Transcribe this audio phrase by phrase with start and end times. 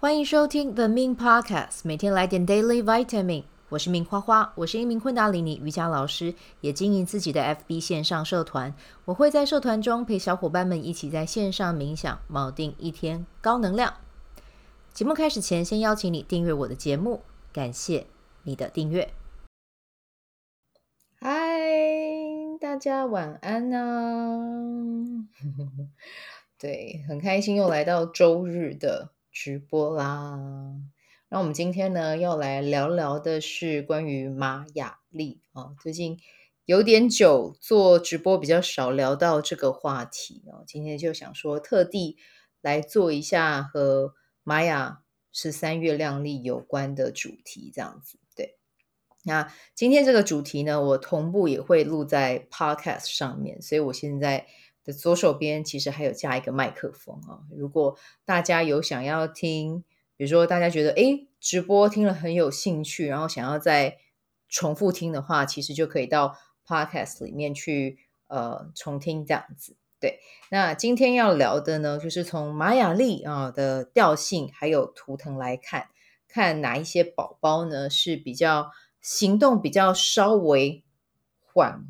[0.00, 3.44] 欢迎收听 The Min Podcast，每天来点 Daily Vitamin。
[3.68, 8.74] 我是 Min 花花，我是一名昆达里尼瑜伽老师，也经营自己的 FB 线上社团。
[9.04, 13.92] 我会在社团中陪小伙伴们一起在线上冥想，锚定一天高能量。
[14.94, 17.20] 节目开始前，先邀请你订阅我的节目，
[17.52, 18.06] 感谢
[18.44, 19.12] 你的订阅。
[21.20, 21.60] 嗨，
[22.58, 25.28] 大家晚安啊！
[26.58, 29.10] 对，很开心又来到周日的。
[29.32, 30.38] 直播啦，
[31.28, 35.74] 那我们今天呢要来聊聊的是关于玛雅历啊。
[35.80, 36.18] 最近
[36.64, 42.16] 有点久做直播比较少聊到这个话题哦，今天就想说特地
[42.60, 45.02] 来做一下和玛雅
[45.32, 48.18] 十三月亮历有关的主题，这样子。
[48.34, 48.58] 对，
[49.24, 54.46] 那今天这个主题呢，我同步也会录在 Podcast 上面，所以我现在。
[54.84, 59.84] 的左手边其实还有加一个麦克风啊，如果大家有想要听，
[60.16, 63.98] 比如说大家觉得诶直播听了很有兴趣，然后想要再
[64.48, 66.36] 重复听的话，其实就可以到
[66.66, 69.76] Podcast 里面去呃重听这样子。
[70.00, 70.18] 对，
[70.50, 75.88] 那今天要聊的呢，就是从玛雅历啊的调性还有图腾来看，
[76.26, 78.70] 看哪一些宝宝呢是比较
[79.02, 80.82] 行动比较稍微
[81.38, 81.84] 缓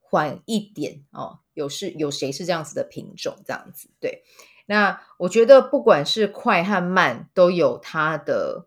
[0.00, 1.40] 缓一点哦。
[1.54, 4.22] 有是有谁是这样子的品种，这样子对。
[4.66, 8.66] 那我觉得不管是快和慢，都有它的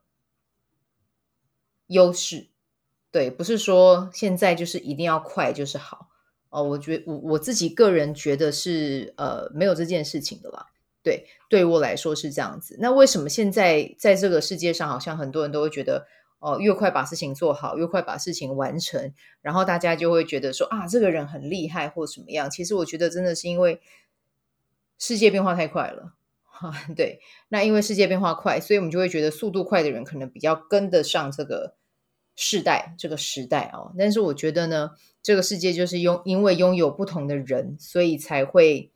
[1.88, 2.48] 优势。
[3.12, 6.10] 对，不是说现在就是一定要快就是好
[6.50, 6.64] 哦。
[6.64, 10.68] 我觉我我自己个人觉得是呃没有这件事情的啦。
[11.04, 12.76] 对，对我来说是这样子。
[12.80, 16.08] 那为什么现在在这个世界上，好像很多人都会觉得？
[16.40, 22.48] 哦，越快把事情做好，越快把事情完成，然后大家就会觉得说啊，这个人很厉害或什么样。
[22.48, 23.82] 其实我觉得真的是因为
[25.00, 27.20] 世界变化太快了，哈，对。
[27.48, 31.76] 那因为世界变化快，所以我们就会觉得速度快的人可能比较跟得上这个
[32.36, 33.96] 世代、这个时代哦。
[33.98, 34.92] 但是我觉得呢，
[35.24, 38.92] 这个世界就是拥因为拥有不同的人，所以才会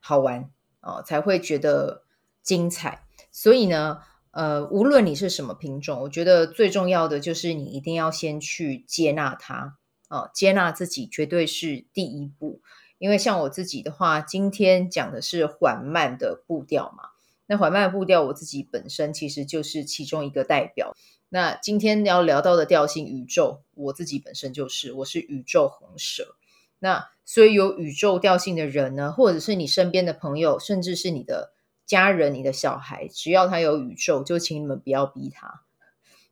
[0.00, 0.50] 好玩
[0.82, 2.02] 哦，才会觉得
[2.42, 3.06] 精彩。
[3.30, 4.00] 所以呢。
[4.34, 9.78] 呃，无论你是什么品种，我觉得最重要的就是你一定要先去接纳它
[10.08, 12.60] 啊，接纳自己绝对是第一步。
[12.98, 17.10] 因为像我自己的话，今天讲的是缓慢的步调嘛，
[17.46, 20.96] 那缓慢步调，我自己本身其实就是其中一个代表。
[21.28, 26.34] 那今天要聊到的调性宇宙，我自己本身就是，我是宇宙红蛇。
[26.80, 31.53] 那所以有宇宙调性的人呢，或者是你身边的朋友，甚至是你的。
[31.86, 35.62] 家人，你的小孩，只要他有宇宙，就请你们不要逼他，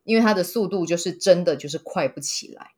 [0.04, 2.72] 因为他的速度就是真的就是快不起来。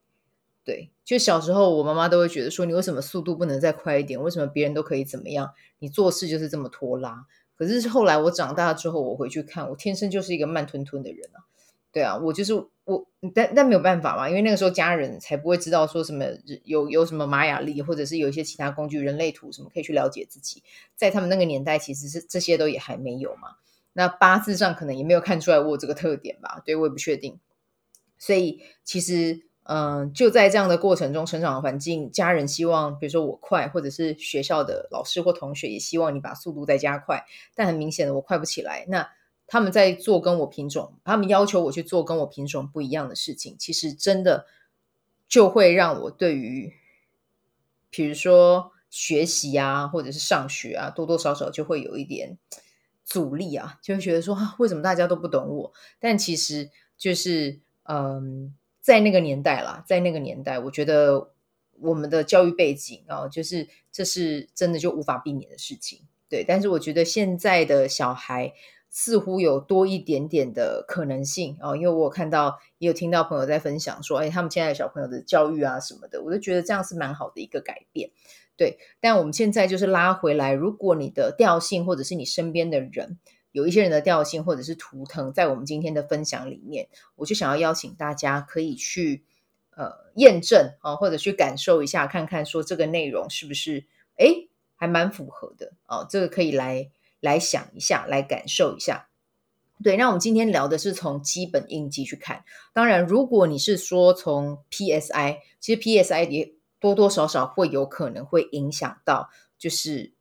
[0.65, 4.21] 对，就小时候我妈妈都会觉得说，你为什么速度不能再快一点？
[4.23, 7.27] 为什么别人都可以怎么样，你做事就是这么拖拉？
[7.57, 11.45] 可是后来我长大之后，我回去看，我天生就是一个慢吞吞的人啊。
[11.95, 12.53] 对啊，我就是
[12.85, 16.27] 我，但但没有办法嘛，因为那个时候家人才不会知道说什么
[16.65, 20.65] 有有什么玛雅历，或者是有一些其他工具、人类图什么可以去了解自己。
[20.97, 23.57] 在他们那个年代，其实是这些都也还没有嘛。
[23.93, 26.61] 那八字上可能也没有看出来我这个特点吧？
[26.65, 27.39] 对，我也不确定。
[28.19, 37.25] 所以其实，嗯、就在这样的过程中，成长的环境，家人希望，比如说我快，或者是学校的老师或同学也希望你把速度再加快，
[37.55, 38.85] 但很明显的我快不起来。
[38.89, 39.09] 那
[39.47, 44.47] 他们在做跟我品种，他们要求我去做跟我品种不一样的事情，其实真的
[45.29, 46.73] 就会让我对于，
[47.91, 52.39] 比如说学习啊，或者是上学啊，多多少少就会有一点
[53.05, 55.73] 阻力啊，就会觉得说，啊，为什么大家都不懂我？
[56.01, 61.33] 但其实就是，嗯，在那个年代啦，在那个年代，我觉得
[61.81, 66.01] 我们的教育背景啊，就是这是真的就无法避免的事情，
[66.31, 66.43] 对。
[66.43, 68.55] 但是我觉得现在的小孩。
[68.97, 78.11] 似乎有多一点点的可能性哦，因为我有看到也有听到朋友在分享说，哎，他们现在小朋友的教育啊什么的，我就觉得这样是蛮好的一个改变，
[78.57, 78.79] 对。
[79.01, 83.19] 但我们现在就是拉回来，如果你的调性或者是你身边的人
[83.51, 86.87] 有一些人的调性或者是图腾，在我们今天的分享里面，
[87.17, 89.25] 我就想要邀请大家可以去
[89.71, 93.87] 呃验证啊，或者去感受一下，看看说这个内容是不是
[94.19, 94.29] 哎
[94.77, 96.93] 还蛮符合的哦，这个可以来。
[97.25, 99.09] 来想一下，来感受一下。
[99.83, 102.45] 对，那我们今天聊的是从基本印记去看。
[102.73, 110.13] 当然，如果你是说从 PSI，其实 PSI 也多多少少会有可能会影响到，就是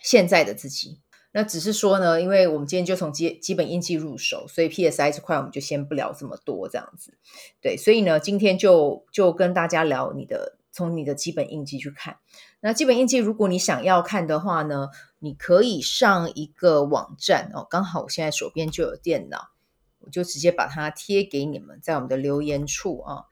[0.00, 1.00] 现在的自己。
[1.32, 7.18] 那只是说呢，因为我们今天就从基基本印记入手，所以 PSI 这块我们就先不聊这么多，这样子。
[7.60, 12.18] 对，所以呢，今天就就跟大家聊你的，从你的基本印记去看。
[12.60, 14.88] 那基本印记，如果你想要看的话呢，
[15.22, 19.50] 你可以上一个网站哦，刚好我现在手边就有电脑，
[19.98, 23.24] 我就直接把它贴给你们，在我们的留言处啊。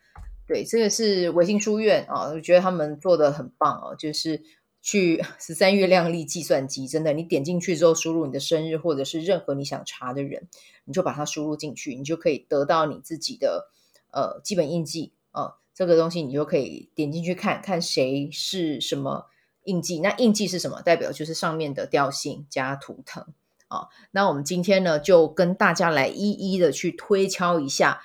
[0.47, 4.43] 对，这个是微信书院啊，我觉得他们做的很棒哦，就是
[4.83, 10.47] 去 十三月亮历计算机，真的，你点进去之后，输入你的生日或者是任何你想查的人，
[10.85, 13.71] 你就把它输入进去，你就可以得到你自己的
[14.11, 19.25] 呃基本印记啊，这个东西你就可以点进去看看谁是什么。
[19.69, 20.81] 印记，那印记是什么？
[20.81, 23.27] 代表就是上面的调性加图腾
[23.69, 23.89] 啊。
[24.13, 28.01] 那我们今天呢，就跟大家来一一的去推敲一下，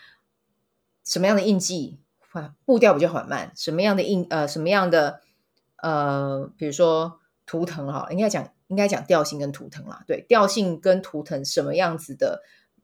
[1.06, 2.00] 什么样的印记
[2.66, 5.22] 步调比较缓慢，什么样的印呃，什么样的
[5.78, 10.04] 呃，比如说图腾哈，应该讲应该讲调性跟图腾啦。
[10.06, 12.44] 对，调性跟图腾，什么样子的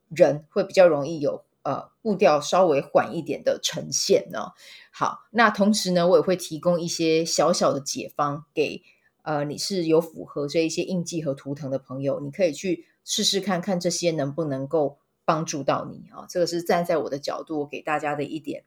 [0.10, 4.54] 人会比较容易有呃步调稍微缓一点的呈现呢？
[4.92, 8.82] 好，那同时呢，我也会提供一些小小的解方给
[9.22, 16.26] 呃，你是有符合这一些印记和图腾的朋友，你可以去试试看看这些能不能够帮助到你啊。
[16.28, 18.64] 这个是站在我的角度给大家的一点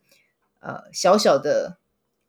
[0.61, 1.79] 呃小小的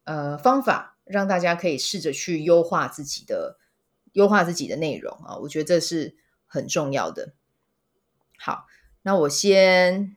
[0.05, 3.59] 呃方法，让大家可以试着去优化自己的
[4.13, 5.37] 优化自己的内容啊。
[5.37, 6.15] 我觉得这是
[6.47, 7.33] 很重要的。
[8.37, 8.65] 好，
[9.03, 10.15] 那我先。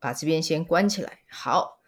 [0.00, 1.20] 把这边先关起来。
[1.28, 1.78] 好，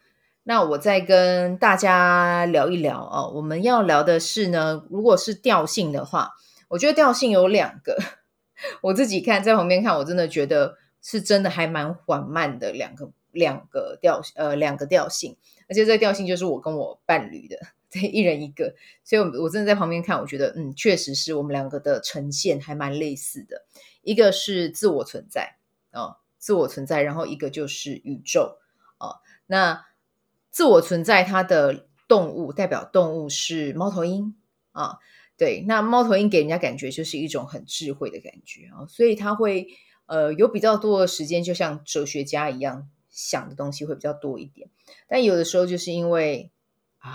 [0.44, 3.32] 那我再跟大家聊一聊哦。
[3.34, 6.32] 我们要聊的是呢，如果是调性的话，
[6.68, 7.98] 我觉得调性有两个。
[8.82, 15.36] 我自己看在旁边看，我真的觉得是真的还蛮缓慢的两个两个调呃两个调性，
[15.68, 17.56] 而且这个调性就是我跟我伴侣的，
[17.90, 18.74] 对，一人一个。
[19.02, 23.64] 所以，我我真的在旁边看，我觉得嗯，确实是我们两个的呈现还蛮类似的。
[24.02, 25.56] 一个是自我存在。
[25.92, 28.58] 哦自我存在，然后一个就是宇宙
[28.98, 29.22] 啊。
[29.46, 29.86] 那
[30.50, 34.34] 自我存在，它的动物代表动物是猫头鹰
[34.72, 34.98] 啊。
[35.36, 39.68] 对，那猫头鹰给人家感觉就是一种很智慧的感觉啊，所以他会
[40.06, 44.68] 呃有比较多的时间，就像哲学家一样想的东西会比较多一点。
[45.06, 46.50] 但有的时候就是因为
[46.98, 47.14] 啊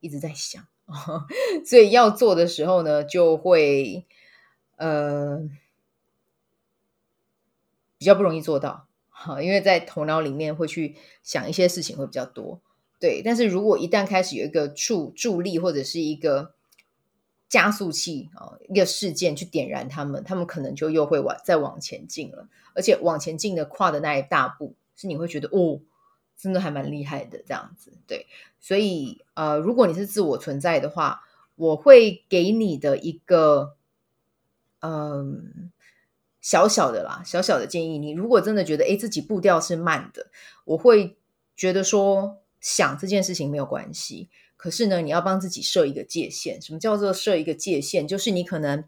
[0.00, 0.66] 一直在想，
[1.66, 4.06] 所以要做的时候呢，就会
[4.76, 5.46] 呃。
[8.02, 12.60] 比较不容易做到，哈，因为在头脑里面会去想一些事情会比较多，
[12.98, 13.22] 对。
[13.24, 16.52] 但是如果一旦开始有一个助助力或者是一个
[17.48, 22.48] 加速器啊，一个事件去点燃他们，他们可能就又会往再往前进了。
[22.74, 25.78] 而且往前进的跨的那一大步，是你会觉得哦，
[26.36, 28.26] 真的还蛮厉害的这样子，对。
[28.58, 31.22] 所以呃，如果你是自我存在的话，
[31.54, 33.76] 我会给你的一个
[34.80, 35.70] 嗯。
[36.42, 40.26] 小小的啦，小小的建议，你如果真的觉得诶自己步调是慢的，
[40.64, 41.16] 我会
[41.56, 44.28] 觉得说想这件事情没有关系。
[44.56, 46.60] 可是呢，你要帮自己设一个界限。
[46.60, 48.06] 什么叫做设一个界限？
[48.06, 48.84] 就是你可能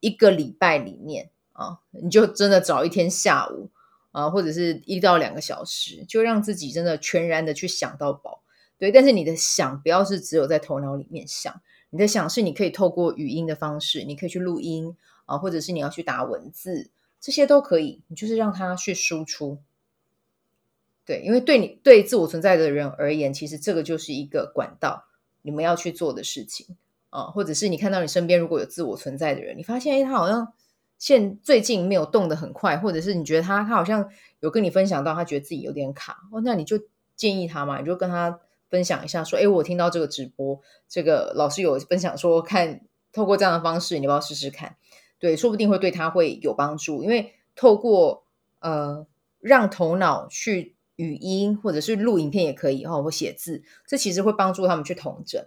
[0.00, 3.70] 一个礼拜里面啊，你就真的找一天下午
[4.12, 8.42] 啊，或者是一到两个小时，就让自己真的全然的去想到饱。
[8.78, 11.60] 对，但是你的想不要是只有在头脑里面想，
[11.90, 14.94] 你的想是你可以透过语音的方式，你可以去录音
[15.26, 16.90] 啊，或者是你要去打文字。
[17.20, 19.58] 这些都可以，你就是让他去输出，
[21.04, 25.04] 对，因为对你对自我存在的人而言，其实这个就是一个管道，
[25.42, 26.76] 你们要去做的事情
[27.10, 30.52] 啊，或者是你看到你身边如果有自我存在的人，你发现诶他好像
[30.98, 34.08] 现最近没有动得很快，或者是你觉得他他好像
[34.40, 36.80] 有跟你分享到他觉得自己有点卡哦，那你就
[37.16, 44.76] 建议他嘛，你就跟他分享一下，说，诶我听到这个直播，这个老师有分享说，看透过这样的方式，你要不要试试看？
[45.20, 48.24] 对，说不定会对他会有帮助，因为透过
[48.60, 49.04] 呃
[49.40, 55.44] 让头脑去语音或者是录影片也可以哈，或写字，这其实会帮助他们去统整，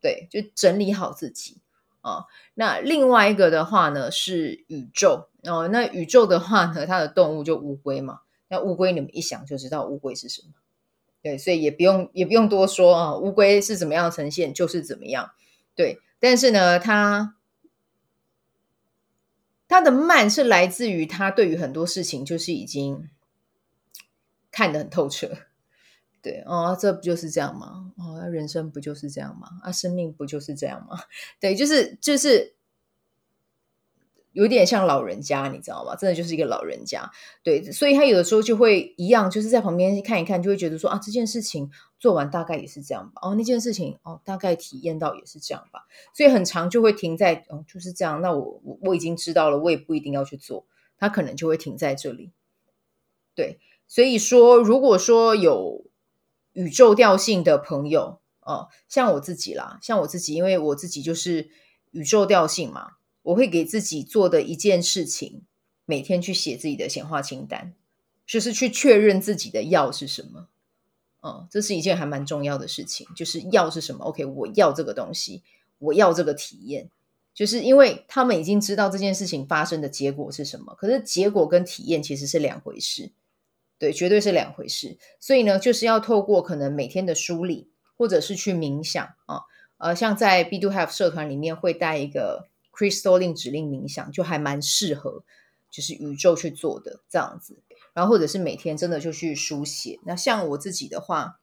[0.00, 1.58] 对，就整理好自己
[2.00, 2.24] 啊。
[2.54, 8.22] 那另外一个的话呢是宇宙哦，那宇宙的话呢，它的动物就乌龟嘛。
[8.48, 10.54] 那乌龟你们一想就知道乌龟是什么，
[11.22, 15.30] 对，所以也不用也不用多说啊，乌龟是怎么样呈现就是怎么样，
[15.76, 16.00] 对。
[16.18, 17.35] 但是呢，它。
[19.68, 23.08] 他的慢是来自于他对于很多事情就是已经
[24.50, 25.36] 看得很透彻，
[26.22, 27.92] 对哦，这不就是这样吗？
[27.96, 29.48] 哦，人生不就是这样吗？
[29.62, 30.98] 啊，生命不就是这样吗？
[31.40, 32.54] 对，就是就是。
[34.36, 35.96] 有点像老人家，你知道吗？
[35.96, 37.10] 真的就是一个老人家，
[37.42, 48.20] 对，所以他有的时候就会一样，就是在旁边看一看，就会觉得说啊，这件事情做完大概也是这样吧，哦，那件事情哦，大概体验到也是这样吧，所以很长就会停在哦，就是这样。
[48.20, 50.66] 那我我我已经知道了，我也不一定要去做，
[50.98, 52.30] 他可能就会停在这里。
[53.34, 55.86] 对，所以说，如果说有
[56.52, 61.48] 宇宙调性的朋友哦，像我自己啦，像我自己，因为我自己就是。
[61.92, 62.95] 宇宙调性嘛，
[63.26, 65.42] 我会给自己做的一件事情，
[65.84, 67.74] 每天去写自己的显化清单，
[68.26, 70.48] 就是去确认自己的要是什么。
[71.22, 75.42] 嗯，这是一件还蛮重要的事情，就是要是什么？OK，我要这个东西，
[75.78, 76.88] 我要这个体验，
[77.34, 83.10] 就是因为他们已经知道这件事情发生的结果是什么，可是结果跟体验其实是两回事，
[83.76, 84.98] 对，绝对是两回事。
[85.18, 87.66] 所以呢，就是要透过可能每天的梳理，
[87.96, 89.40] 或者是去冥想啊，
[89.78, 95.24] 呃，像在 B Do Have 社团里面会带一个 Crystalline 指令冥想，就还蛮适合，
[95.70, 97.56] 就是宇宙去做的这样子。
[97.94, 99.98] 然后或者是每天真的就去书写。
[100.04, 101.40] 那像我自己的话，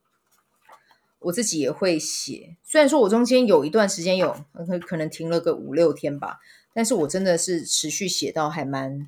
[1.17, 2.57] 我自己也会写。
[2.63, 6.39] 虽然说我中间有一段时间有可可能停了个五六天吧，
[6.71, 9.07] 但是我真的是持续写到还蛮。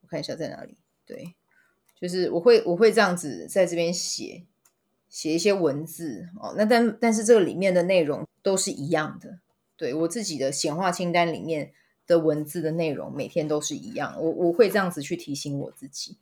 [0.00, 0.78] 我看一下在哪里。
[1.04, 1.34] 对，
[2.00, 4.44] 就是我会我会这样子在这边写
[5.10, 6.54] 写一些文字哦。
[6.56, 9.40] 那但但是这个里面的内容都是一样的。
[9.82, 11.72] 对，我自己的显化清单里面。
[12.04, 16.18] 的文字的内容每天都是一样，我我会这样子去提醒我自己。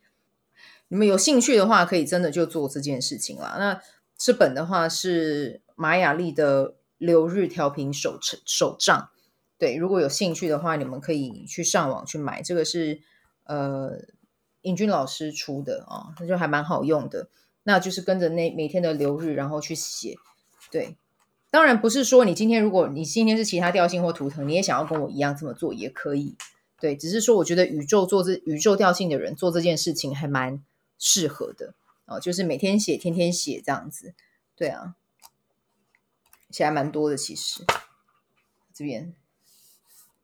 [0.89, 3.55] 你们有兴趣的话，可以真的就做这件事情啦。
[3.57, 3.81] 那
[4.15, 9.09] 这本的话是玛雅丽的流日调频手手账，
[9.57, 12.43] 对，如果有兴趣的话，你们可以去上网去买。
[12.43, 13.01] 这个是
[13.45, 13.97] 呃
[14.61, 17.29] 尹君老师出的啊，那就还蛮好用的。
[17.63, 20.15] 那就是跟着那每天的流日，然后去写，
[20.69, 20.95] 对。
[21.51, 26.37] 当然不是说你今天，如果你今天是其他调性或图腾，你也想要跟我一样这么做也可以。
[26.79, 30.63] 对，只是说我觉得宇宙做这宇宙调性的人做这件事情还蛮
[30.97, 31.73] 适合的
[32.05, 34.13] 哦，就是每天写，天天写这样子。
[34.55, 34.95] 对啊，
[36.49, 37.65] 写还蛮多的其实。
[38.73, 39.13] 这边，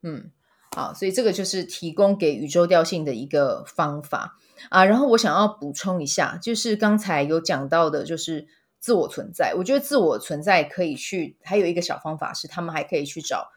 [0.01, 0.31] 嗯，
[0.74, 4.86] 好，所以这个就是提供给宇宙调性的一个方法啊。
[4.86, 8.48] 然后我想要补充一下，就是刚才有讲到的，就是。
[8.79, 13.50] 自我存在，我觉得自我存在可以去，还有一个小方法是，他们还可以去找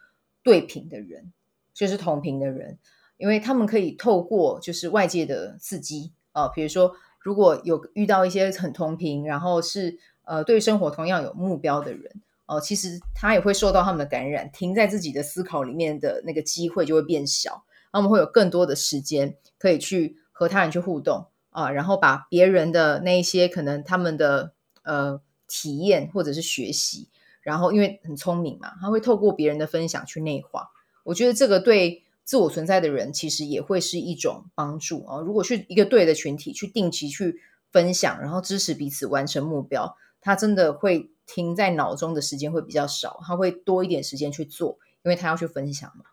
[0.42, 1.32] 对频的人，
[1.74, 2.78] 就是同频的人，
[3.18, 24.54] 因为他们可以透过就是外界的刺激啊、比如说如果有遇到一些很同频，然后是呃对生活同样有目标的人哦、其实他也会受到他们的感染，停在自己的思考里面的那个机会就会变小，他们会有更多的时间可以去和他人去互动啊、然后把别人的那一些可能他们的。
[24.82, 27.08] 呃，体验或者是学习，
[27.42, 30.70] 然后因为很聪明嘛，他会透过别人的分享去内化。
[31.04, 35.20] 我觉得这个对自我存在的人其实也会是一种帮助啊。
[35.20, 46.04] 如果去一个对的群体去定期去分享，然后支持彼此完成目标，他真的会停在脑中的时间会比较少，他会多一点时间去做，因为他要去分享嘛。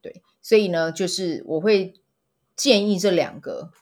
[0.00, 1.94] 对，所以呢，就是我会
[2.54, 3.72] 建议这两个。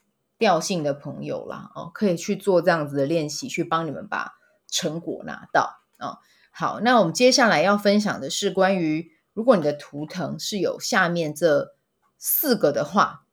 [0.45, 4.35] 调性的朋友啦，哦，可以去做这样子的练习，去帮你们把
[4.69, 6.19] 成果拿到、哦。
[6.51, 11.75] 好，那我们接下来要分享的是关于，如果你的图腾是有下面这
[12.19, 13.25] 四个的话，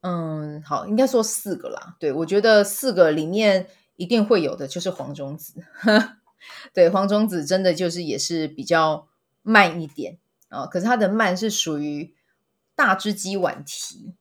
[0.00, 1.94] 嗯，好，应该说四个啦。
[2.00, 5.62] 对，我觉得四个里面一定会有的就是黄种子，
[6.74, 9.06] 对，黄种子真的就是也是比较
[9.42, 10.18] 慢一点
[10.48, 12.12] 啊、哦，可是它的慢是属于
[12.74, 14.16] 大只鸡晚提。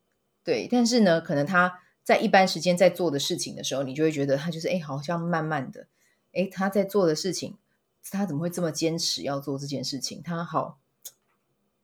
[0.50, 5.86] 对，但是呢，可能他在一般时间在做的事情的时候，你就会觉得他就是哎，好像慢慢的，
[6.34, 7.56] 哎，他在做的事情，
[8.10, 10.24] 他怎么会这么坚持要做这件事情？
[10.24, 10.80] 他好，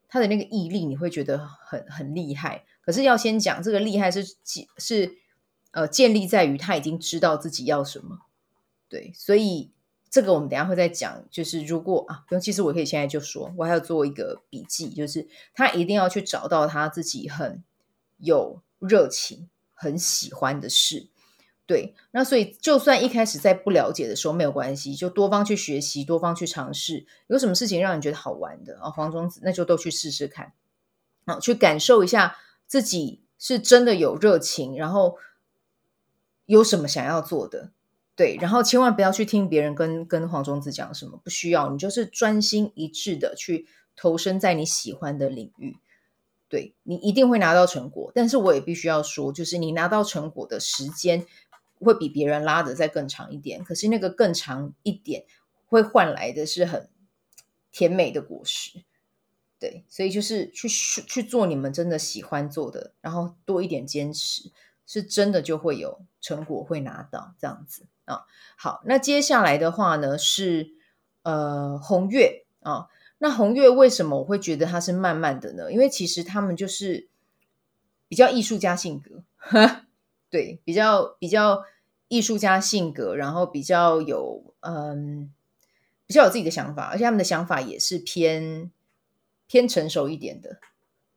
[0.07, 2.65] 他的那个毅力，你会觉得很很厉害。
[2.81, 4.35] 可是要先讲这个厉害是
[4.79, 5.15] 是
[5.69, 8.21] 呃建立在于他已经知道自己要什么。
[8.89, 9.69] 对，所以
[10.09, 11.23] 这个我们等下会再讲。
[11.29, 17.63] 就是如果啊，其实我可以现在就说，我还要做一个笔记，就是他一定要去找到他自己很。
[18.17, 21.07] 有热情、很喜欢的事，
[21.65, 27.05] 对，那所以就算一开始在不了解的时候没有关系，就多方去学习，多方去尝试。
[27.27, 28.89] 有什么事情让你觉得好玩的啊？
[28.91, 30.53] 黄宗子，那就都去试试看，
[31.25, 35.17] 啊，去感受一下自己是真的有热情，然后
[36.45, 37.71] 有什么想要做的，
[38.15, 45.77] 对，然后千万不要去听别人跟跟黄宗子讲什么，不需要，你就是专心一致的去投身在你喜欢的领域。
[46.55, 51.25] 对，你一定会拿到成果，但是我也必须要说，就是你拿到成果的时间
[51.81, 53.61] 会比别人拉的再更长一点。
[53.61, 55.25] 可是那个更长一点，
[55.65, 56.89] 会换来的是很
[57.73, 58.85] 甜美的果实。
[59.59, 64.49] 对，所以就是去去做你们真的喜欢做的，然后多一点坚持，
[64.87, 68.21] 是真的就会有成果会拿到这样子啊。
[68.55, 70.69] 好，那接下来的话呢是
[71.23, 72.87] 呃红月啊。
[73.17, 75.71] 那红月为什么我会觉得它是慢慢的呢？
[75.71, 77.07] 因为其实他们就是
[78.07, 79.23] 比较艺术家性格，
[80.29, 81.63] 对，比较比较
[82.07, 85.33] 艺术家性格，然后比较有嗯
[86.05, 88.69] 比较有自己的想法，而且他们的想法也是偏
[89.47, 90.59] 偏成熟一点的。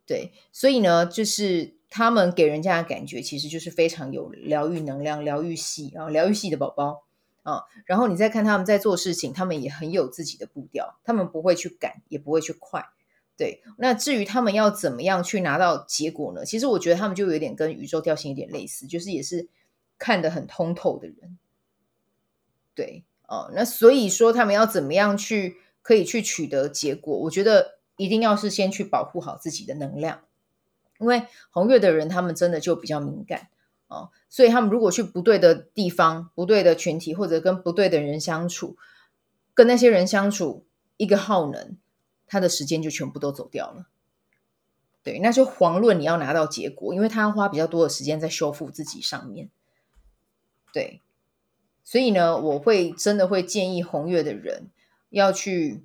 [0.07, 7.05] 对，所以呢，就是他们给人家的感觉其实就是非常有疗愈能量、疗愈系啊，疗愈系的宝宝
[7.43, 7.65] 啊。
[7.85, 12.85] 然后你再看他们在做事情，他们也很有自己的步调，他们不会去赶，也不会去快。
[13.37, 16.45] 对，那至于他们要怎么样去拿到结果呢？
[16.45, 19.49] 其实我觉得他们就有点跟宇宙调性有点类似，就是也是
[19.99, 21.39] 看得很通透的人。
[22.75, 27.17] 对，哦，那所以说他们要怎么样去可以去取得结果？
[27.19, 27.79] 我觉得。
[27.99, 30.23] 一定要是先去保护好自己的能量，
[31.01, 33.49] 因为红月的人他们真的就比较敏感
[33.89, 38.77] 哦，所以他们如果去不对的地方、不对的群体或者跟不对的人相处，
[39.53, 40.65] 跟那些人相处
[40.97, 41.77] 一个耗能，
[42.27, 43.89] 他的时间就全部都走掉了。
[45.03, 49.51] 对，那就遑论你要拿到结果，因为他要花比较多的时间在修复自己上面。
[50.73, 51.03] 对，
[51.83, 54.71] 所以呢，我会真的会建议红月的人
[55.11, 55.85] 要去。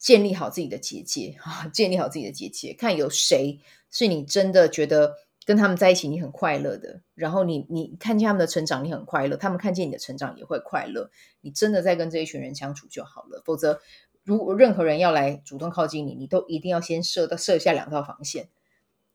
[0.00, 1.68] 建立好自己的结界啊！
[1.74, 5.18] 建立好自己的结界，看有谁是你真的觉得
[5.50, 11.10] 跟他们在一起你很快乐的，然后你你看见他们的成长你很快乐，他们看见你的成长也会快乐。
[11.40, 13.80] 你真的在跟这一群人相处就好了，否则
[14.22, 18.48] 如果任何人要来主动靠近你，你都一定要先设到设下两道防线。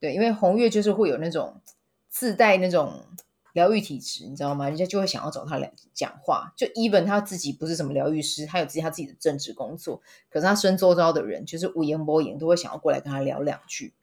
[0.01, 1.61] 对，因为红月就是会有那种
[2.09, 3.03] 自带那种。
[3.55, 4.67] 疗愈体质，你知道吗？
[4.67, 6.51] 人家就会想要找他来讲话。
[6.57, 13.93] 就 even 他自己不是什么疗愈师，他有自己他自己的正职工作，可是他身周遭的人就是无言不言，都会想要过来跟他聊两句。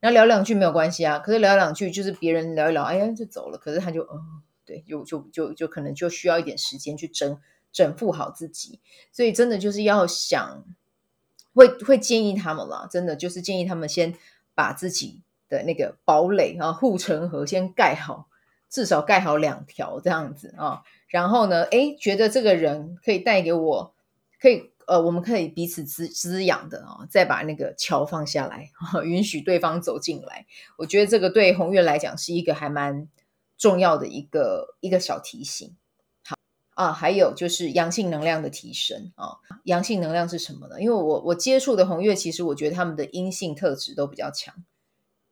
[0.00, 1.18] 对，那聊两句没有关系啊。
[1.18, 3.58] 可是聊两句就是别人聊一聊，哎呀就走了。
[3.58, 7.38] 可是他就，嗯，对，就就就就可能就需要一点时间去整
[7.72, 8.80] 整复好自己。
[9.12, 10.64] 所以真的就是要想，
[11.54, 14.14] 会会建议他们啦，真的就是建议他们先
[14.54, 18.28] 把自己的那个堡垒啊护城河先盖好。
[18.72, 23.94] 至少盖好两条这样子啊，然后呢，诶，觉得这个人可以带给我，
[24.40, 28.72] 可以呃，我们可以彼此滋滋养的啊，再把那个桥放下来，
[29.06, 30.46] 允许对方走进来。
[30.76, 33.06] 我觉得这个对红月来讲是一个还蛮
[33.56, 35.76] 重要的一个一个小提醒。
[36.24, 36.34] 好
[36.74, 40.80] 啊，还有就是阳性能量的提升啊，阳性能量是什么呢？
[40.82, 44.52] 因为我我接触的红月，其实我觉得他们的阴性特质都比较强，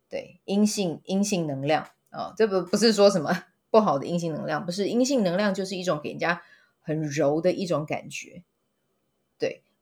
[0.09, 1.89] 对，阴性阴性能量。
[2.13, 6.43] 哦，这不不是说什么不好的阴性能量，不是阴性能量，就是一种给人家
[6.81, 8.45] 很柔的一种感觉。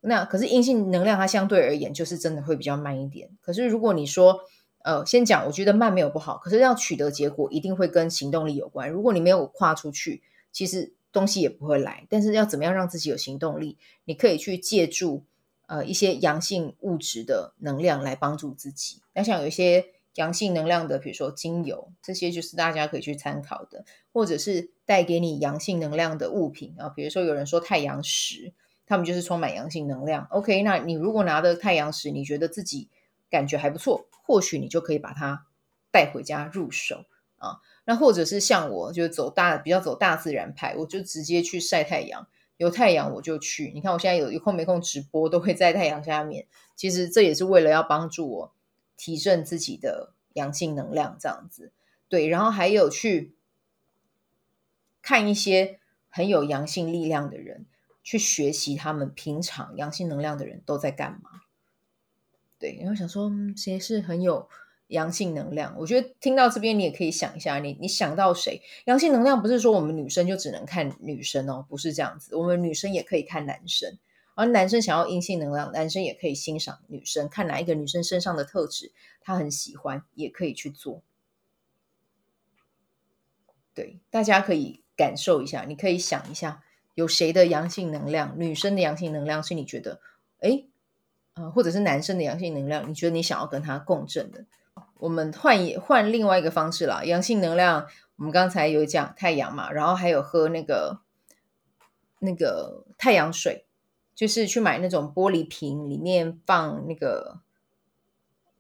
[0.07, 3.29] 那可是阴性能量它相对而言就是真的会比较慢一点。
[3.41, 4.41] 可是如果你说，
[4.85, 8.89] 呃，先讲，我觉得慢没有不好，可是要取得结果一定会跟行动力有关。
[8.91, 12.07] 如果你没有跨出去，其实东西也不会来。
[12.09, 13.77] 但是要怎么样让自己有行动力？
[14.05, 15.25] 你可以去借助
[15.67, 19.01] 呃一些阳性物质的能量来帮助自己。
[19.15, 19.87] 那像有一些。
[20.17, 28.55] 阳性能量的，比如说精油，这些就是大家可以去参考的，或者是带给你阳性能量的物品啊，比如说有人说太阳石，
[28.87, 30.27] 他们就是充满阳性能量。
[30.31, 32.89] OK，那你如果拿的太阳石，你觉得自己
[33.29, 35.47] 感觉还不错，或许你就可以把它
[35.91, 37.05] 带回家入手
[37.39, 37.61] 啊。
[37.85, 43.73] 那或者是像我，就走大比较走大自然派，我就直接去晒太阳，有太阳我就去。
[43.75, 46.47] 你看我现在有有空没空直播，都会在太阳下面。
[46.75, 48.53] 其实这也是为了要帮助我。
[48.99, 51.71] 提振自己的阳性能量，这样子
[52.09, 53.35] 对，然后还有去
[55.03, 57.67] 看一些很有阳性力量的人，
[58.07, 61.43] 去学习他们平常阳性能量的人都在干嘛。
[62.57, 64.49] 对，然后想说谁是很有
[64.87, 65.75] 阳性能量？
[65.77, 68.63] 我觉得听到这边你也可以想一下，你你想到谁？
[68.85, 73.99] 阳性能量不是说我们女生就只能看女生哦，不是这样子，我们女生也可以看男生。
[74.37, 81.03] 而男生想要阴性能量，男生也可以欣赏女生，看哪一个女生身上的特质他很喜欢，也可以去做。
[83.75, 86.63] 对，大家可以感受一下，你可以想一下，
[86.97, 90.01] 有谁的阳性能量，女生的阳性能量是你觉得，
[90.41, 90.67] 诶，
[91.35, 94.45] 呃，或者是男生的阳性能量，你觉得你想要跟他共振的？
[94.99, 100.99] 我们换一换另外一个方式啦，阳性能量，我们刚才有讲太阳嘛，然后还有喝那个
[102.19, 103.63] 那个太阳水。
[104.15, 107.43] 就是去买那种玻璃瓶，里面放那个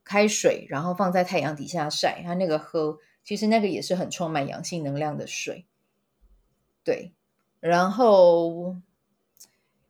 [0.05, 5.65] 开水，然后放在太阳底下晒，它那个喝，其实那个也是很充满阳性能量的水。
[6.85, 7.15] 对，
[7.67, 8.77] 然后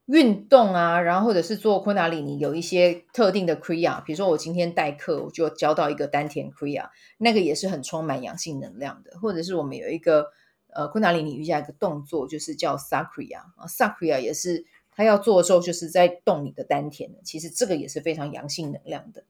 [0.06, 9.18] 运动啊，然后或者是做昆达里尼，有一些特定的 Kriya，比如说我今天代课，我就教到一个丹田 Kriya，那个也是很充满阳性能量的。
[9.20, 10.30] 或者是我们有一个
[10.68, 14.66] 呃昆达里尼瑜伽一个动作，就是叫 Sakriya 啊，Sakriya 也是。
[14.98, 17.10] 他要做的时候，就是在动你的丹田。
[17.22, 19.24] 其实这个也是非常阳性能量的，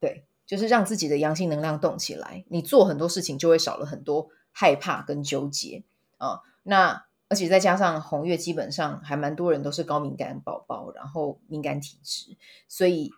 [0.00, 2.46] 对，就是让自己的阳性能量动起来。
[2.48, 5.84] 你做很多事情就会少了很多害怕跟纠结
[6.16, 6.40] 啊。
[6.62, 12.36] 那而且再加上红月，基本上还蛮多人都是高敏感宝宝，然后敏感体质，
[12.66, 13.12] 所以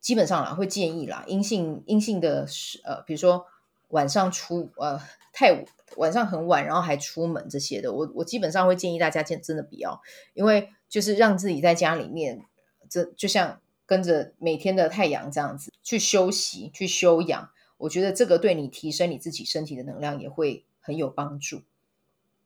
[0.00, 2.46] 基本上啦会建议啦，阴性阴性的
[2.84, 3.46] 呃，比如说
[3.88, 4.98] 晚上出呃
[5.32, 5.64] 太
[5.96, 10.00] 晚上很晚，然后还出门这些的，我我基本上会建议大家真真的不要，
[10.32, 12.46] 因为就是让自己在家里面，
[12.88, 21.62] 这就像跟着每天的太阳这样子去休息去休养，我觉得这个对你提升你自己身体的能量也会很有帮助，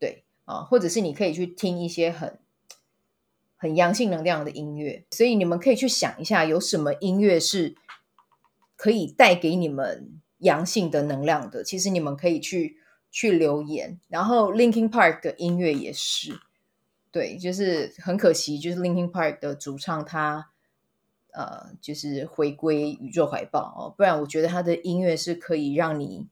[0.00, 0.24] 对。
[0.48, 2.38] 啊，或者是你可以去听一些很
[3.58, 7.76] 很阳性能量的音乐，所以你们可以去想一下，有什么音乐是
[8.74, 11.62] 可以带给你们阳性的能量的。
[11.62, 12.78] 其实你们可以去
[13.10, 16.40] 去留言，然后 Linkin Park 的音乐也是，
[17.10, 20.48] 对，就是很可惜，就是 Linkin Park 的主唱他
[21.32, 26.26] 呃，就是回归宇宙怀抱哦，不然我觉得他的音乐是可以让你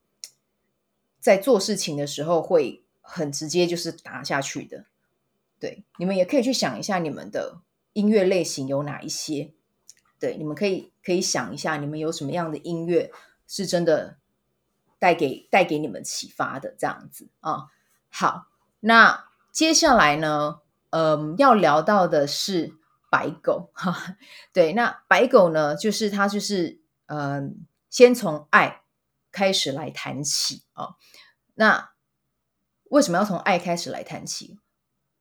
[1.20, 2.83] 在做事情的时候会。
[3.09, 4.85] 很直接就是打下去的，
[5.61, 7.61] 对，你们也可以去想一下你们的
[7.92, 9.53] 音乐类型有哪一些，
[10.19, 13.12] 对，你们可以可以想一下你们有什么样的音乐
[13.47, 14.19] 是真的
[14.99, 17.69] 带给带给你们启发的这样子啊。
[18.11, 18.49] 好，
[18.81, 22.75] 那接下来呢，嗯，要聊到的是
[23.09, 24.16] 白狗哈，
[24.53, 28.83] 对，那白狗呢，就是它就是嗯，先从爱
[29.31, 30.97] 开始来谈起啊，
[31.55, 31.90] 那。
[32.90, 34.59] 为什么要从爱开始来谈起？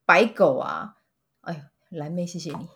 [0.04, 0.96] 白狗啊，
[1.40, 1.54] 哎
[1.90, 2.68] 呦，蓝妹，谢谢你。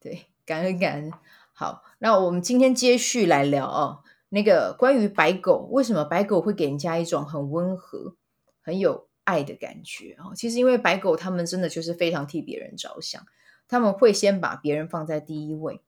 [0.00, 1.12] 对，感恩感恩。
[1.52, 8.16] 好，那我们今天接续来聊哦，那个关于白狗，为什么白狗会给人家一种很温和、
[8.60, 10.34] 很有爱的感觉哦？
[10.34, 13.24] 其实因为白狗他们真的就是非常替别人着想，
[13.68, 15.80] 他们会先把别人放在第一位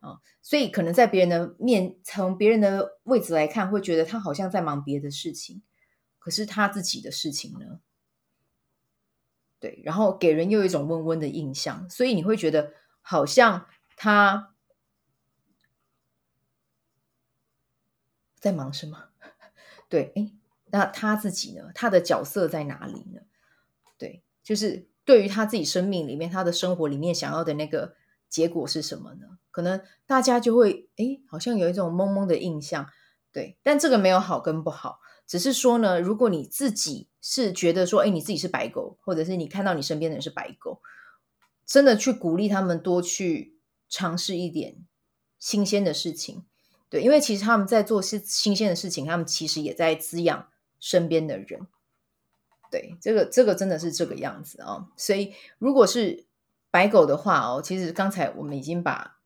[0.00, 5.62] 啊，哦，所以可能在别人的面，从别人的位置来看，会觉得他好像在忙别的事情。
[6.22, 7.80] 可是他自己的事情呢？
[9.60, 14.54] 对，然后给人又有一种温温的印象，所以你会觉得好像他
[18.40, 19.04] 在忙什么？
[19.88, 20.32] 对，诶，
[20.66, 21.70] 那他自己呢？
[21.74, 23.20] 他的角色在哪里呢？
[23.98, 27.94] 对，就是对于他自己生命里面，他的生活里面想要的那个
[28.28, 29.38] 结果是什么呢？
[29.52, 32.88] 可能大家就会诶，好像有一种懵懵的印象。
[33.32, 35.00] 对，但这个没有好跟不好。
[35.32, 40.82] 只是说呢，如果你自己是觉得说，哎，你自己是白狗，或者是你看到你身边的人是白狗，
[41.64, 43.56] 真的去鼓励他们多去
[43.88, 44.84] 尝试一点
[45.38, 46.44] 新鲜的事情，
[46.90, 51.66] 对，因为其实他们在做是新鲜的事情，他们其实也在滋养身边的人，
[52.70, 54.88] 对，这个这个真的是这个样子、哦。
[54.98, 56.26] 所以如果是
[56.70, 59.16] 白狗的话哦，其实刚才我们已经把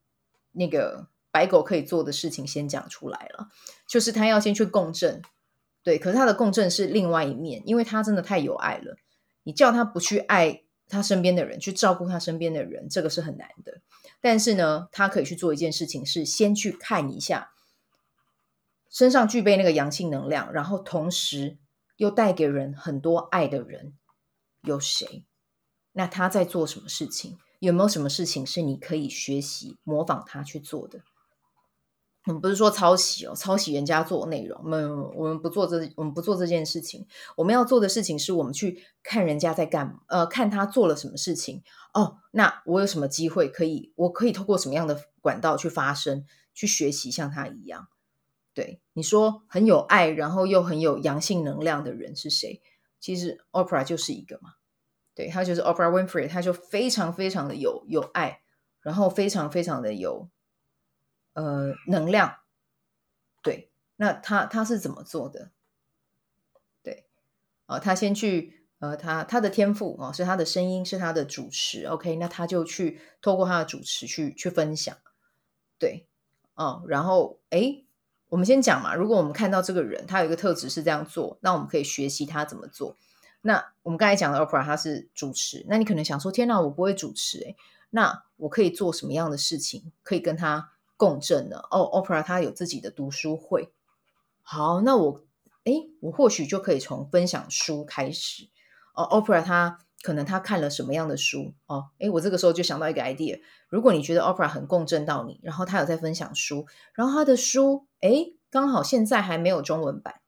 [0.53, 3.49] 那个白狗可以做的事情先讲出来了，
[3.89, 5.21] 就是他要先去共振。
[5.87, 8.97] 对，可是他的共振是另外一面，因为他真的太有爱了。
[9.45, 13.81] 你叫他不去爱他身边的人，去照顾他身边的人，这个是很难的。
[14.21, 17.53] 但是呢，他可以去做一件事情，是先去看一下
[18.91, 21.57] 身上具备那个阳性能量，然后同时
[21.99, 23.95] 又带给人很多爱的人
[24.63, 25.25] 有谁？
[25.93, 27.39] 那他在做什么事情？
[27.61, 31.03] 有没有什么事情是你可以学习模仿他去做的？
[32.27, 37.07] 我们不是说抄袭哦，抄袭人家做内容，我们我们不做这，我们不做这件事情。
[37.37, 41.63] 我们要做的事情是我们去看人家在干，呃，看他做了什么事情。
[41.95, 47.87] 哦，那我有什么机会可以，我可以透过什么样的管道去发声，去学习像他一样。
[48.53, 52.61] 对，你说很有爱，然后又很有阳性能量的人是谁？
[52.99, 54.55] 其实 Oprah 就是一个嘛，
[55.15, 58.41] 对，他就是 Oprah Winfrey，他就非常非常的有有爱，
[58.81, 60.29] 然后非常非常的有。
[61.37, 62.39] 呃，能量，
[63.43, 65.51] 对，那他他是怎么做的？
[66.83, 67.05] 对，
[67.67, 74.97] 啊、他先去，呃，他他的天赋哦，是他的声音，是他的主持，OK，那他就去透过他的主持去去分享，
[75.79, 76.07] 对，
[76.55, 77.85] 哦、然后，诶，
[78.31, 82.97] 我们先讲嘛，如果我们看到这个人，他有一个特质是这样做，那我们可以学习他怎么做。
[83.43, 87.57] 那我们刚才讲的 Opera，他是主持，那你可能想说，天哪，我不会主持，诶，
[87.91, 90.73] 那我可以做什么样的事情，可以跟他？
[90.97, 91.63] 共振呢？
[91.71, 93.73] 哦，Oprah 他有自己的读书会。
[94.43, 95.25] 好，那我
[95.65, 98.49] 诶，我或许就可以从分享书开始。
[98.95, 101.55] 哦，Oprah 他可能他看了什么样的书？
[101.67, 103.41] 哦，诶，我这个时候就想到一个 idea。
[103.69, 110.21] 如果你觉得 Opera 很共振到你，然后他有在分享书，然后他的书诶，刚好现在还没有中文版，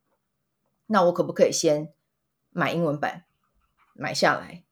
[0.87, 1.93] 那我可不可以先
[2.51, 3.25] 买英文版
[3.95, 4.65] 买下来？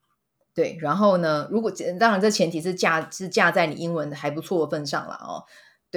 [0.53, 5.45] 对，然后呢，如果当然这前提是架是架在你英文还不错的份上了哦。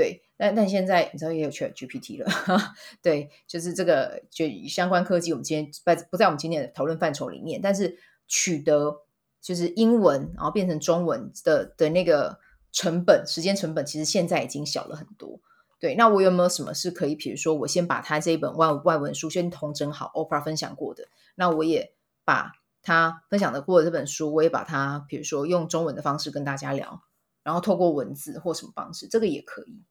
[0.00, 2.26] 对，但但现在你知道也有 ChatGPT 了，
[3.02, 7.60] 对，就是这个就相关科技，我们今天不不在我们今天的讨论范畴里面。
[7.60, 9.02] 但是取得
[9.42, 12.38] 就是英文，然后变成中文的的那个
[12.72, 15.38] 成本、时间成本，其实现在已经小了很多。
[15.78, 21.92] 对，那我有没有什么是可以，比如说我先把他这一本外外文书先统整好，Oprah 分享过的，那我也
[22.24, 27.02] 把他分享的过的这本书，我也把它，比如说用中文的方式跟大家聊，
[27.42, 29.82] 然后透过文字或什么方式，这个也可以。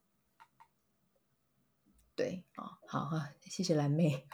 [2.20, 4.26] 对啊，好哈，谢谢蓝妹，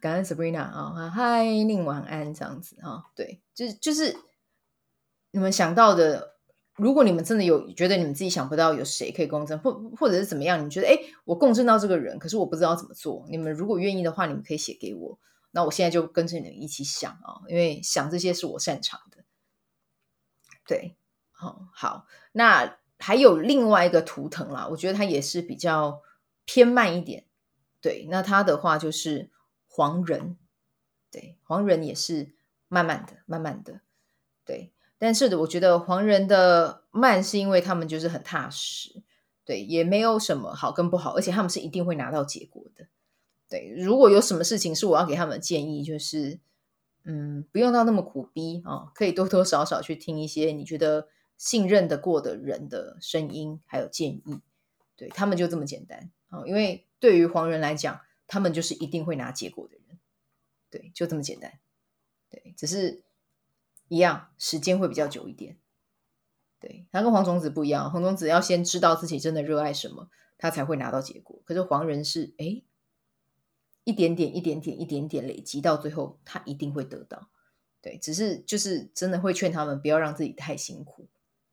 [0.00, 4.16] 感恩 Sabrina 啊，嗨，宁晚安这样子啊，对，就是就是
[5.32, 6.36] 你们想到的，
[6.76, 15.18] 如果你们真的有觉得你们自己想不到有谁可以共振，或或者是怎么样，你们觉得哎，我共振到这个人，可是我不知道怎么做，你们如果愿意的话，你们可以写给我，
[15.50, 19.24] 那我现在就跟着你们一起想啊，因为想这些是我擅长的。
[20.64, 20.96] 对，
[21.32, 26.00] 好，好，那还有另外一个图腾啦，我觉得它也是比较。
[26.44, 27.24] 偏慢一点，
[27.80, 29.30] 对，那他的话就是
[29.66, 30.36] 黄人，
[31.10, 32.34] 对，黄人也是
[32.68, 33.80] 慢慢的、慢慢的，
[34.44, 34.72] 对。
[34.96, 39.02] 但是，我觉得黄人的慢是因为他们就是很踏实，
[39.44, 42.86] 对，也没有什么好跟不好，而且他们是一定会拿到结果的，
[43.48, 43.74] 对。
[43.76, 46.38] 如果有什么事情是我要给他们建议，就是
[47.02, 54.40] 嗯，不用到那么苦逼啊，哦，可以多多少少去听一些你觉得信任得过的人的声音，还有建议，
[54.96, 56.10] 对，他们就这么简单。
[56.34, 59.98] 哦因为对于黄人来讲，他们就是一定会拿结果的人，
[60.70, 61.60] 对，就这么简单，
[62.30, 63.04] 对，只是
[63.88, 65.58] 一样，时间会比较久一点，
[66.58, 71.42] 对，他跟黄种子不一样，黄种子要先知道自己真的热爱什么，他才会拿到结果。
[71.44, 72.62] 可是黄人是，哎，
[73.84, 77.28] 一点点、一点点、一点点累积到最后，他一定会得到，
[77.82, 81.08] 对，只是就是真的会劝他们不要让自己太辛苦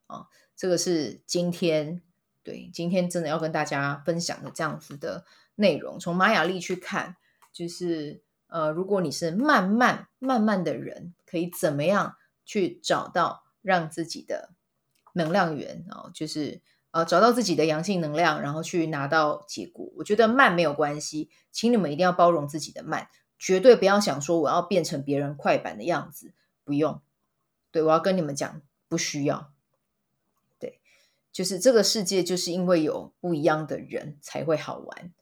[0.08, 2.02] 啊，这个是今天。
[2.44, 5.26] 对，今天真的要跟大家分享的这样子的
[5.56, 7.16] 内容，从玛雅历去看，
[7.54, 14.50] 就是呃，如果你是慢慢慢慢的人，可以怎么样去找到让自己的
[15.14, 19.92] 能量源哦，就是呃，找到自己的阳性能量，然后去拿到结果。
[19.98, 27.02] 我觉得慢没有关系，请你们一定要包容自己的慢，绝对不要想说我要变成别人快板的样子，不用。
[27.72, 29.54] 对，我要跟你们讲，不需要。
[31.32, 35.14] 就是这个世界，就是因为有不一样的人才会好玩。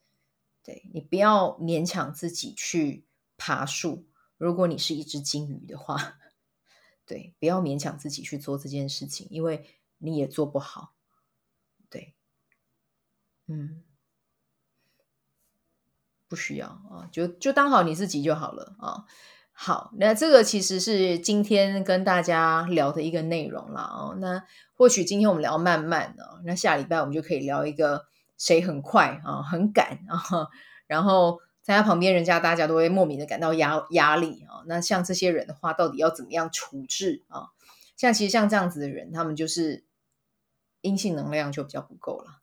[0.63, 4.07] 对，你不要勉强自己去爬树。
[4.37, 6.19] 如果你是一只金鱼的话，
[7.05, 9.65] 对，不要勉强自己去做这件事情，因为
[9.97, 10.95] 你也做不好。
[11.89, 12.15] 对，
[13.47, 13.83] 嗯，
[16.27, 19.05] 不需要啊，就就当好你自己就好了啊。
[19.61, 24.15] 好，那这个其实是今天跟大家聊的一个内容了哦。
[24.17, 24.41] 那
[24.73, 28.05] 或许今天我们聊慢慢的，那下礼拜我们就可以聊一个
[28.37, 30.47] 谁很快啊，很赶啊，
[30.87, 34.63] 然后在他旁边，人家大家都会莫名的感到压压力啊。
[34.65, 37.49] 那像这些人的话，到底要怎么样处置啊？
[37.97, 39.83] 像其实像这样子的人，他们就是
[40.79, 42.39] 阴性能量就比较不够了。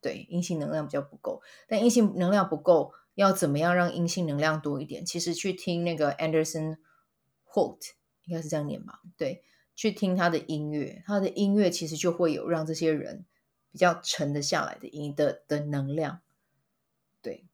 [0.00, 2.94] 对，阴性能量比较不够，但阴性能量不够。
[3.14, 5.04] 要怎么样让阴性能量多一点？
[5.04, 6.78] 其实去听那个 Anderson
[7.48, 7.92] Holt，
[8.24, 9.00] 应该是这样念吧？
[9.16, 9.44] 对，
[9.76, 13.24] 去听他的音乐，他的音乐其实就会有让这些人
[13.70, 16.20] 比较沉得下来的音的的能量。
[17.22, 17.46] 对，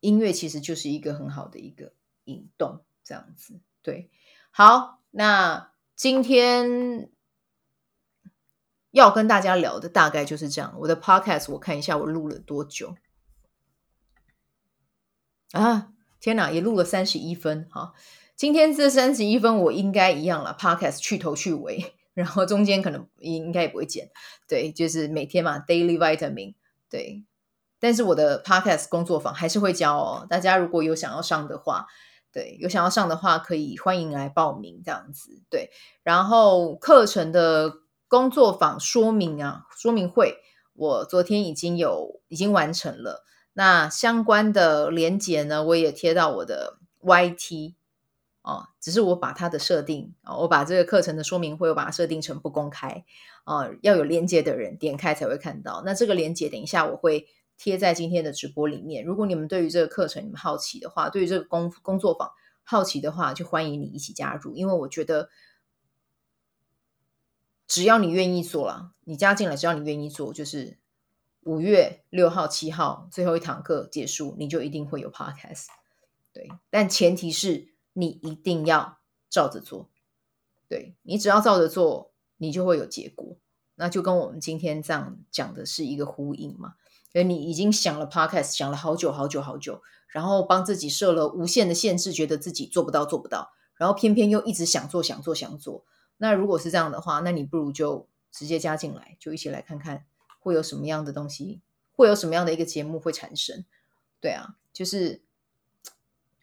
[0.00, 1.92] 音乐其实就是一个很好的一个
[2.24, 3.60] 引动，这样子。
[3.82, 4.10] 对，
[4.50, 7.10] 好，那今天
[8.90, 10.74] 要跟大家聊的大概就是这样。
[10.80, 12.96] 我的 Podcast 我看一下我录了多久。
[15.52, 15.88] 啊，
[16.20, 17.92] 天哪，也录了三十一分哈！
[18.34, 24.10] 今天这三十一分我应该一样了，Podcast 去头去尾，然后中间可能应该也不会剪，
[24.48, 26.54] 对，就是每天嘛，Daily Vitamin，
[26.90, 27.24] 对。
[27.78, 31.86] 但是我的 Podcast 工作坊还是会教哦，大家如果有想要上的话，
[32.32, 35.70] 对，有想要上的话可以欢迎来报名这样子，对。
[36.02, 37.72] 然后课程的
[38.08, 40.38] 工作坊说明啊，说明会
[40.74, 43.24] 我昨天已经有已经完成了。
[43.58, 47.72] 那相关的连接呢，我也贴到我的 YT
[48.42, 53.02] 哦，只是我把它的设定啊、哦，我把这个课程的说明会，我把它设定成不公开
[53.44, 55.82] 啊、哦，要有连接的人点开才会看到。
[55.86, 59.02] 那这个连接等一下我会贴在今天的直播里面。
[59.02, 62.30] 如果你们对于这个课程你们好奇的话，对于这个工工作坊
[62.62, 65.30] 好奇的话，就欢迎你一起加入，因为我觉得
[67.66, 70.76] 只要你愿意做了，你加进来，只要你愿意做，就是。
[71.46, 75.66] 五月六号、七号最后一堂课结束，你就一定会有 podcast。
[76.32, 78.98] 对，但前提是你一定要
[79.30, 79.88] 照着做。
[80.68, 83.36] 对，你只要照着做，你就会有结果。
[83.76, 86.74] 那就跟我们今天这样讲的是一个呼应嘛？
[87.12, 95.84] 所以你已经想了 podcast，想了好久好久好久，然后帮自己设了无限的限制，觉得自己做不到做不到，然后偏偏又一直想做想做想做。
[96.16, 100.04] 那如果是这样的话，那你不如就直接加进来，就一起来看看
[100.46, 101.60] 会有什么样的东西，
[101.96, 103.64] 会有什么样的一个节目会产生。
[104.20, 105.20] 对啊，就是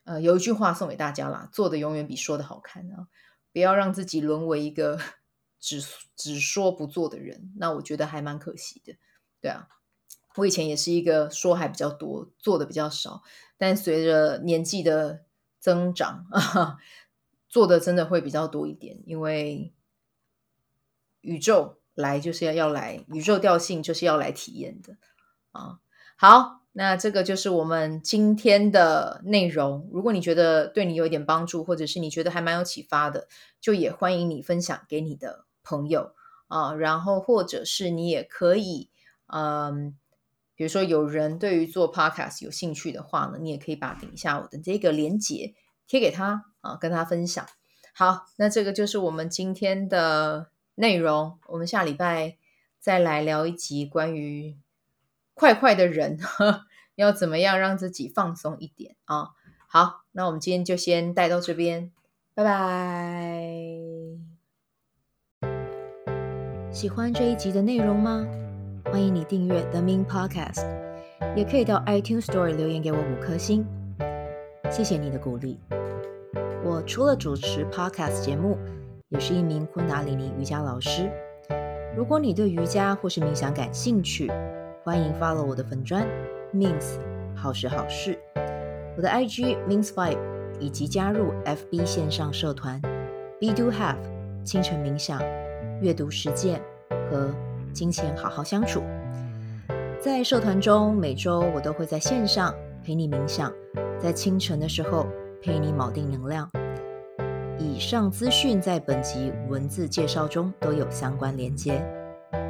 [0.04, 3.08] 呃，有一句话送给大家啦，做的永远比说的好看啊！
[3.54, 5.00] 不要让自己沦为一个
[5.58, 5.82] 只
[6.18, 8.98] 只说不做的人，那我觉得还蛮可惜的。
[9.39, 9.70] 对啊，
[10.36, 13.24] 我以前也是一个说还比较多，做的比较少，
[13.58, 15.24] 但随着年纪的
[15.62, 16.78] 增长啊，
[17.48, 19.74] 做的真的会比较多一点，因为
[21.22, 24.97] 宇宙来就是要要来，宇宙调性就是要来体验的
[25.51, 25.79] 啊。
[26.15, 26.62] 好。
[26.75, 29.88] 那这个就是我们今天的内容。
[29.93, 33.27] 如果你觉得对你有一点帮助，或者是你觉得还蛮有启发的，
[33.62, 36.15] 就也欢迎你分享给你的朋友
[36.47, 36.73] 啊。
[36.73, 38.89] 然后，或者是你也可以，
[39.27, 39.95] 嗯，
[40.56, 45.53] 比如说有人对于做 podcast 有兴趣的话呢，你也可以把底下我的这个连接
[45.86, 47.45] 贴给他啊，跟他分享。
[47.93, 51.38] 好，那这个就是我们今天的内容。
[51.47, 52.38] 我们下礼拜
[52.79, 54.57] 再来聊一集关于。
[55.36, 56.19] 快快的人，
[56.93, 59.31] 要怎么样让自己放松一点啊？
[59.67, 61.91] 好，那我们今天就先带到这边，
[62.36, 63.41] 拜拜。
[66.71, 68.27] 喜欢这一集的内容吗？
[68.86, 70.63] 欢迎你订阅 The Min Podcast，
[71.36, 73.65] 也可以到 iTunes Store 留言给我五颗星，
[74.71, 75.59] 谢谢你的鼓励。
[76.63, 78.55] 我除了主持 Podcast 节目，
[79.13, 81.08] 也是一名昆达里尼瑜伽老师。
[81.95, 84.32] 如果你对瑜伽或是冥想感兴趣，
[84.84, 86.04] 欢迎 follow 我的粉专
[86.52, 86.97] Mins
[87.36, 88.17] 好时好事，
[88.97, 90.17] 我的 IG Mins Vibe，
[90.60, 92.82] 以及加入 FB 线上社团
[93.39, 93.97] Be Do Have
[94.43, 95.21] 清晨冥想、
[95.80, 96.60] 阅读实践
[97.12, 97.30] 和
[97.71, 98.82] 金钱好好相处。
[99.99, 102.52] 在社团中，每周我都会在线上
[102.84, 103.54] 陪你冥想，
[103.99, 105.06] 在清晨的时候
[105.39, 106.49] 陪你锚定能量。
[107.60, 111.84] 以上资讯在本集文字介绍中都有相关连接。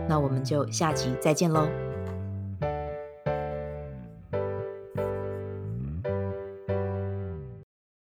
[0.08, 1.93] 那我们就下集再见喽。